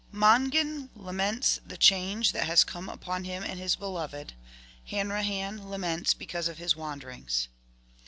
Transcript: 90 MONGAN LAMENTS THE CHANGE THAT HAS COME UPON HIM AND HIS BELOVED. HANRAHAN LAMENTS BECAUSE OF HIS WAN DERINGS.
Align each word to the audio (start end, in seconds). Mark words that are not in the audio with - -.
90 0.11 0.17
MONGAN 0.17 0.89
LAMENTS 0.95 1.59
THE 1.63 1.77
CHANGE 1.77 2.31
THAT 2.31 2.47
HAS 2.47 2.63
COME 2.63 2.89
UPON 2.89 3.23
HIM 3.23 3.43
AND 3.43 3.59
HIS 3.59 3.75
BELOVED. 3.75 4.33
HANRAHAN 4.85 5.69
LAMENTS 5.69 6.15
BECAUSE 6.15 6.47
OF 6.47 6.57
HIS 6.57 6.75
WAN 6.75 6.97
DERINGS. 6.97 7.49